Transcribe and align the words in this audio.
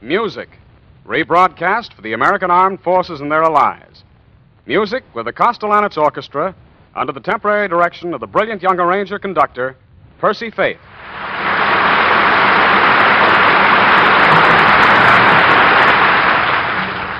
Music, 0.00 0.48
rebroadcast 1.04 1.92
for 1.92 2.02
the 2.02 2.12
American 2.12 2.52
Armed 2.52 2.80
Forces 2.82 3.20
and 3.20 3.32
their 3.32 3.42
allies. 3.42 4.04
Music 4.64 5.02
with 5.12 5.26
the 5.26 5.32
Kostelanetz 5.32 5.96
Orchestra 5.96 6.54
under 6.94 7.12
the 7.12 7.18
temporary 7.18 7.66
direction 7.66 8.14
of 8.14 8.20
the 8.20 8.26
brilliant 8.26 8.62
young 8.62 8.78
arranger 8.78 9.18
conductor, 9.18 9.76
Percy 10.20 10.50
Faith. 10.50 10.78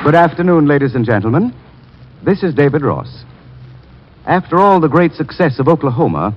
Good 0.04 0.14
afternoon, 0.14 0.68
ladies 0.68 0.94
and 0.94 1.04
gentlemen. 1.04 1.52
This 2.22 2.44
is 2.44 2.54
David 2.54 2.82
Ross. 2.82 3.24
After 4.24 4.60
all 4.60 4.78
the 4.78 4.88
great 4.88 5.14
success 5.14 5.58
of 5.58 5.66
Oklahoma, 5.66 6.32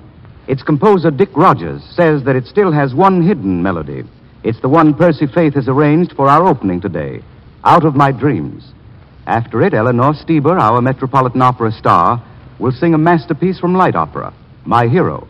its 0.48 0.64
composer 0.64 1.12
Dick 1.12 1.30
Rodgers 1.36 1.84
says 1.96 2.24
that 2.24 2.36
it 2.36 2.48
still 2.48 2.72
has 2.72 2.96
one 2.96 3.22
hidden 3.22 3.62
melody. 3.62 4.04
It's 4.44 4.60
the 4.60 4.70
one 4.70 4.96
Percy 4.96 5.28
Faith 5.28 5.54
has 5.54 5.68
arranged 5.68 6.14
for 6.14 6.28
our 6.28 6.48
opening 6.48 6.82
today, 6.82 7.22
Out 7.64 7.86
of 7.86 7.96
My 7.96 8.12
Dreams. 8.12 8.72
After 9.28 9.62
it, 9.62 9.76
Eleanor 9.76 10.14
Steber, 10.14 10.60
our 10.60 10.82
Metropolitan 10.82 11.44
Opera 11.44 11.72
star, 11.72 12.24
will 12.58 12.72
sing 12.72 12.96
a 12.96 12.98
masterpiece 12.98 13.60
from 13.60 13.76
light 13.76 13.96
opera, 13.96 14.34
My 14.66 14.88
Hero. 14.88 15.28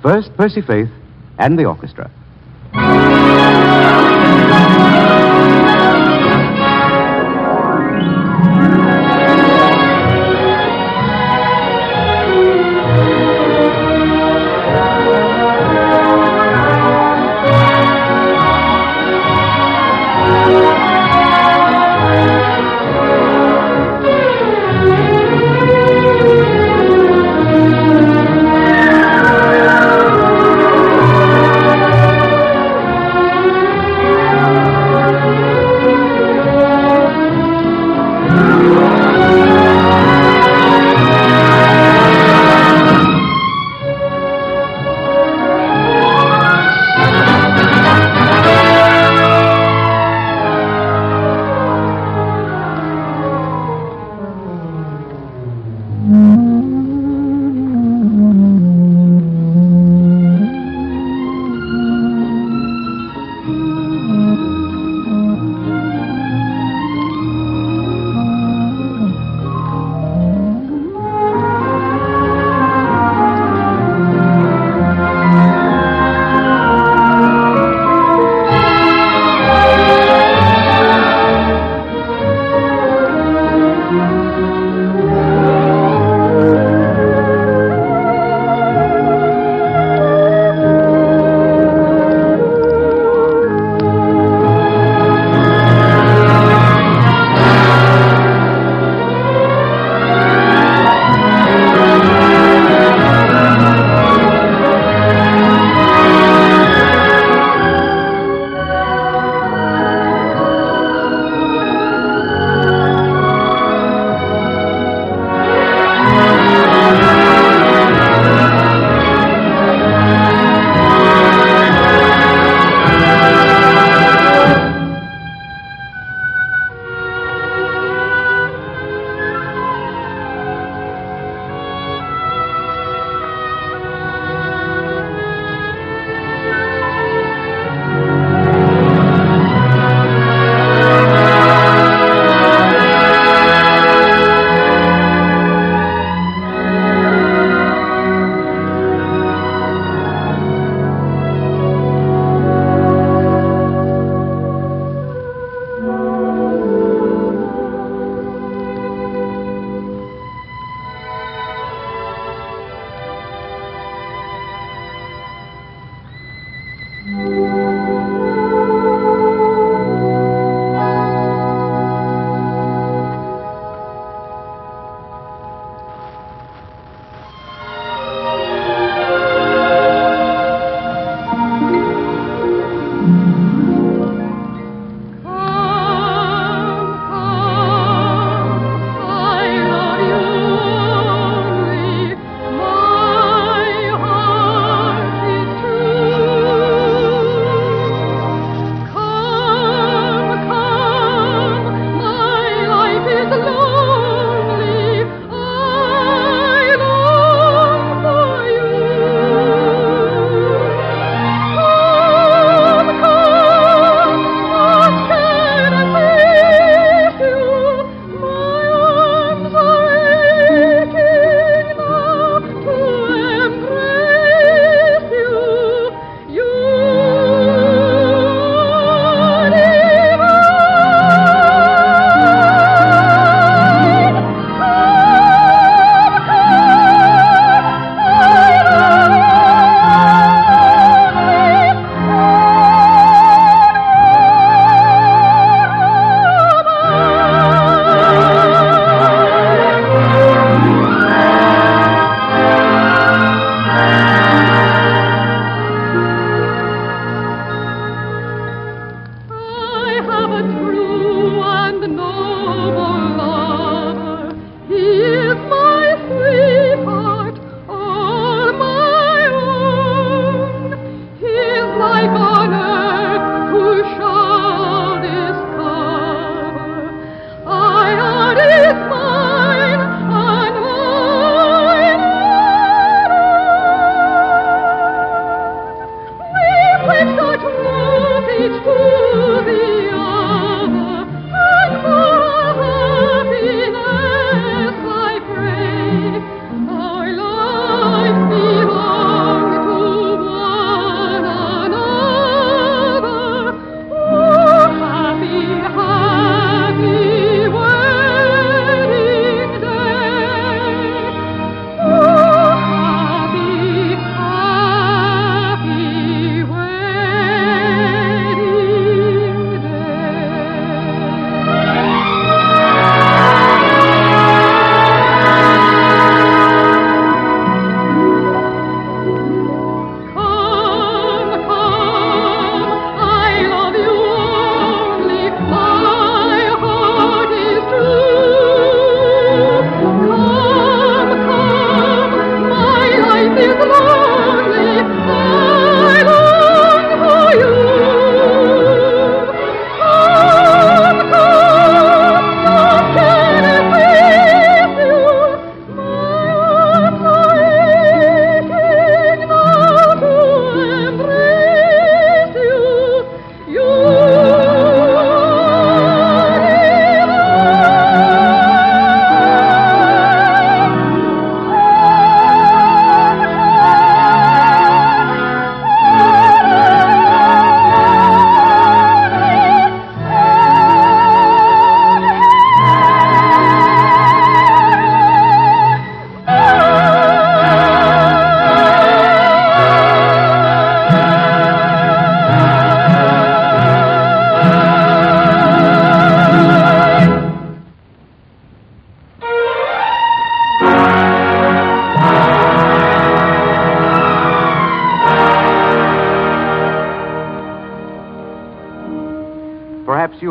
First, 0.00 0.34
Percy 0.34 0.62
Faith 0.62 0.88
and 1.38 1.58
the 1.58 1.66
orchestra. 1.66 2.10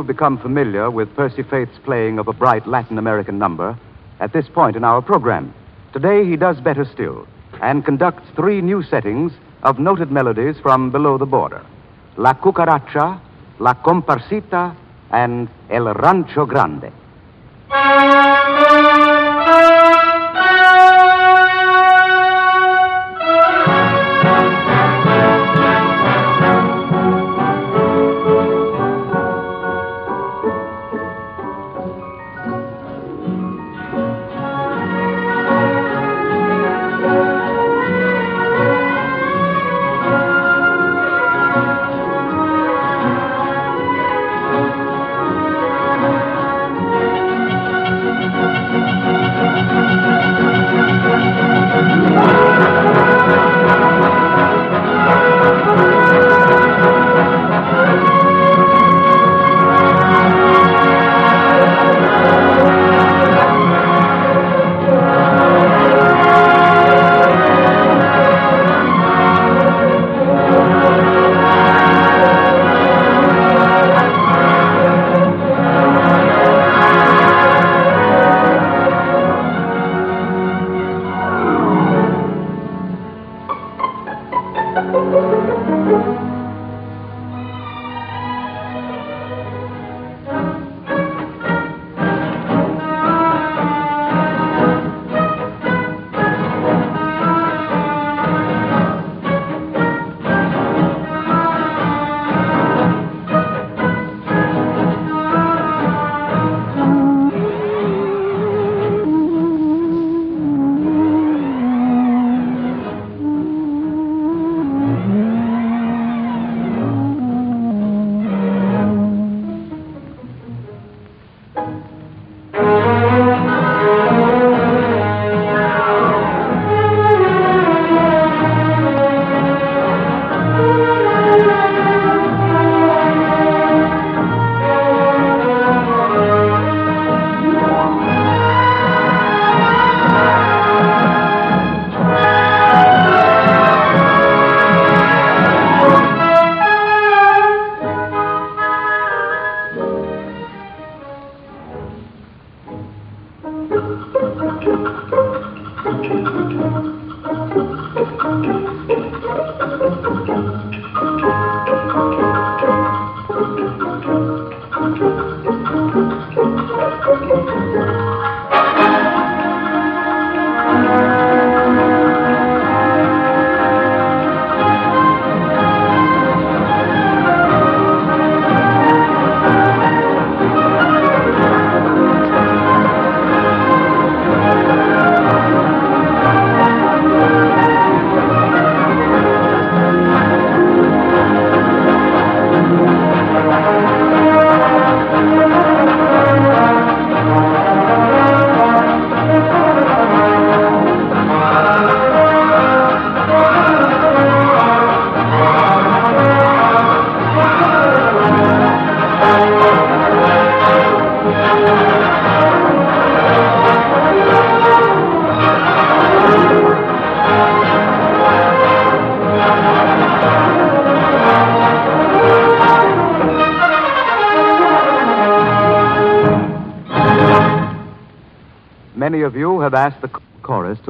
Become 0.08 0.38
familiar 0.38 0.90
with 0.90 1.14
Percy 1.18 1.44
Faith's 1.44 1.78
playing 1.84 2.18
of 2.18 2.30
a 2.30 2.34
bright 2.34 2.66
Latin 2.66 2.98
American 2.98 3.38
number 3.38 3.78
at 4.22 4.32
this 4.32 4.48
point 4.48 4.78
in 4.78 4.86
our 4.86 5.02
program. 5.02 5.54
Today 5.92 6.24
he 6.26 6.38
does 6.38 6.62
better 6.62 6.86
still 6.86 7.28
and 7.62 7.84
conducts 7.84 8.26
three 8.34 8.62
new 8.62 8.82
settings 8.84 9.34
of 9.64 9.80
noted 9.80 10.10
melodies 10.10 10.56
from 10.62 10.92
below 10.92 11.18
the 11.18 11.26
border 11.26 11.62
La 12.16 12.34
Cucaracha, 12.34 13.20
La 13.60 13.74
Cumparsita, 13.74 14.74
and 15.12 15.50
El 15.70 15.94
Rancho 15.94 16.46
Grande. 16.46 16.92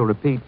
Repeat 0.08 0.40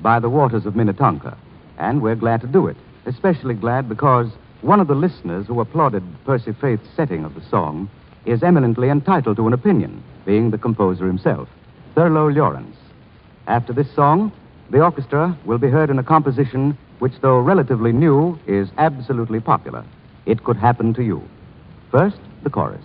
By 0.00 0.20
the 0.20 0.30
Waters 0.30 0.66
of 0.66 0.76
Minnetonka, 0.76 1.36
and 1.78 2.00
we're 2.00 2.14
glad 2.14 2.40
to 2.42 2.46
do 2.46 2.68
it. 2.68 2.76
Especially 3.06 3.54
glad 3.54 3.88
because 3.88 4.30
one 4.62 4.78
of 4.78 4.86
the 4.86 4.94
listeners 4.94 5.48
who 5.48 5.60
applauded 5.60 6.04
Percy 6.24 6.52
Faith's 6.52 6.88
setting 6.94 7.24
of 7.24 7.34
the 7.34 7.42
song 7.50 7.90
is 8.24 8.44
eminently 8.44 8.88
entitled 8.88 9.36
to 9.36 9.48
an 9.48 9.52
opinion, 9.52 10.00
being 10.24 10.50
the 10.50 10.58
composer 10.58 11.06
himself, 11.06 11.48
Thurlow 11.96 12.30
Lieurance. 12.30 12.76
After 13.48 13.72
this 13.72 13.92
song, 13.96 14.30
the 14.70 14.80
orchestra 14.80 15.36
will 15.44 15.58
be 15.58 15.68
heard 15.68 15.90
in 15.90 15.98
a 15.98 16.04
composition 16.04 16.78
which, 17.00 17.14
though 17.20 17.40
relatively 17.40 17.90
new, 17.90 18.38
is 18.46 18.68
absolutely 18.78 19.40
popular. 19.40 19.84
It 20.24 20.44
could 20.44 20.56
happen 20.56 20.94
to 20.94 21.02
you. 21.02 21.20
First, 21.90 22.20
the 22.44 22.50
chorus. 22.50 22.84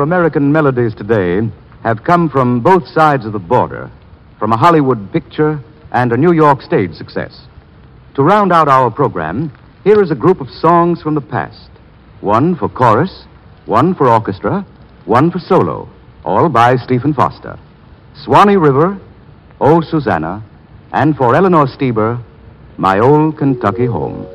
Our 0.00 0.04
American 0.04 0.50
melodies 0.50 0.94
today 0.94 1.46
have 1.82 2.04
come 2.04 2.30
from 2.30 2.60
both 2.60 2.88
sides 2.88 3.26
of 3.26 3.34
the 3.34 3.38
border, 3.38 3.90
from 4.38 4.50
a 4.50 4.56
Hollywood 4.56 5.12
picture 5.12 5.62
and 5.92 6.10
a 6.10 6.16
New 6.16 6.32
York 6.32 6.62
stage 6.62 6.94
success. 6.94 7.42
To 8.14 8.22
round 8.22 8.50
out 8.50 8.66
our 8.66 8.90
program, 8.90 9.52
here 9.84 10.02
is 10.02 10.10
a 10.10 10.14
group 10.14 10.40
of 10.40 10.48
songs 10.48 11.02
from 11.02 11.14
the 11.14 11.20
past 11.20 11.68
one 12.22 12.56
for 12.56 12.70
chorus, 12.70 13.26
one 13.66 13.94
for 13.94 14.08
orchestra, 14.08 14.64
one 15.04 15.30
for 15.30 15.38
solo, 15.38 15.86
all 16.24 16.48
by 16.48 16.76
Stephen 16.76 17.12
Foster. 17.12 17.58
Swanee 18.24 18.56
River, 18.56 18.98
Oh 19.60 19.82
Susanna, 19.82 20.42
and 20.94 21.14
for 21.14 21.34
Eleanor 21.34 21.66
Steber, 21.66 22.24
My 22.78 23.00
Old 23.00 23.36
Kentucky 23.36 23.84
Home. 23.84 24.26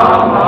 Amen. 0.00 0.47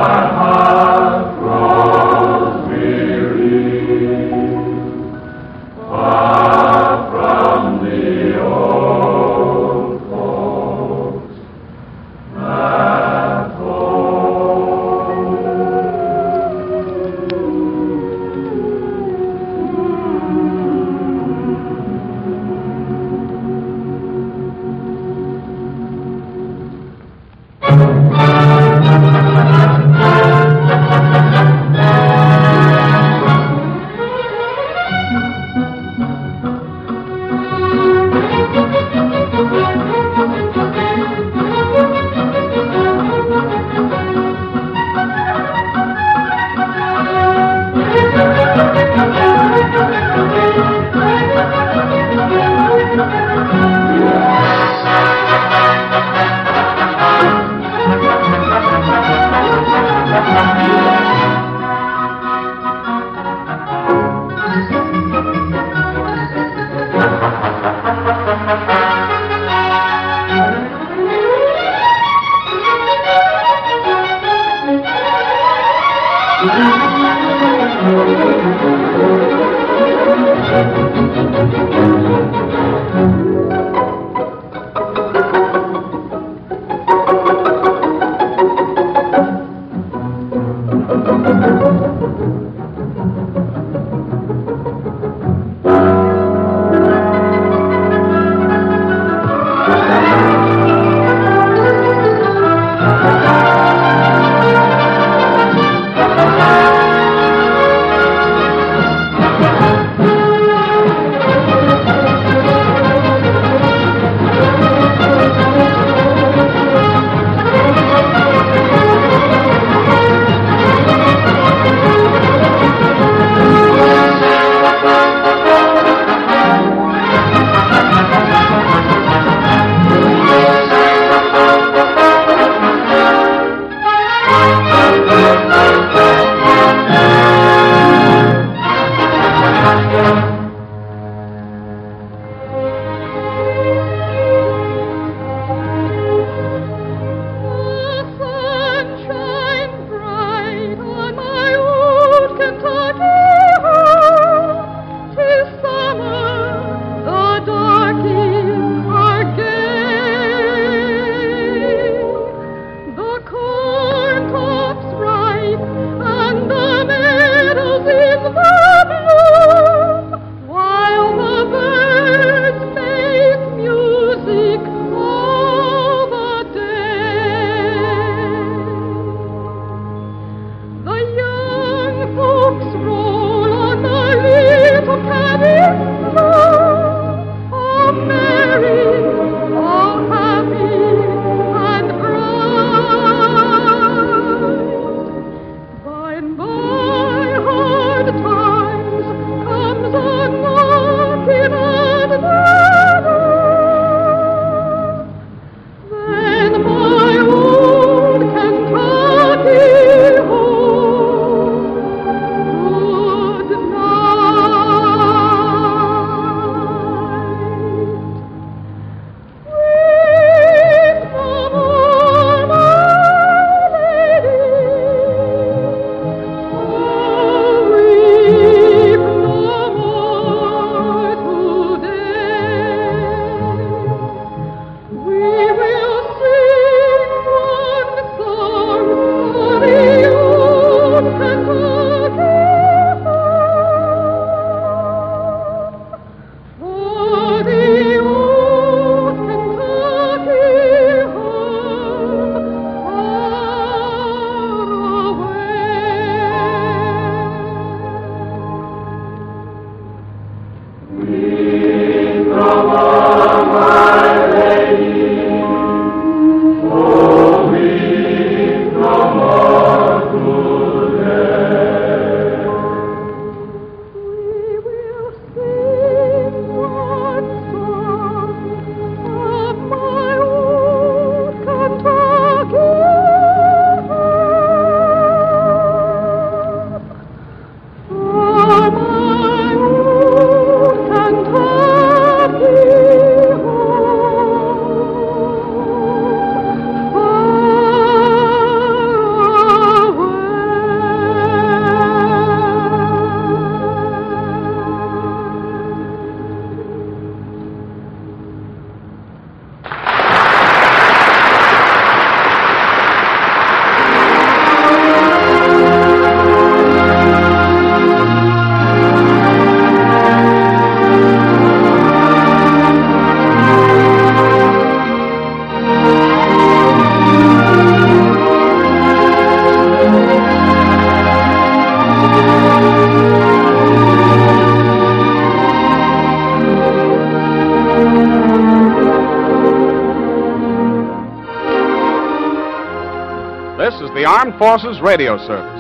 Armed 344.21 344.39
Forces 344.39 344.79
Radio 344.83 345.17
Service. 345.17 345.60